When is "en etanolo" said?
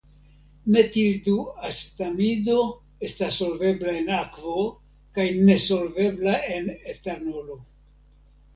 6.57-7.63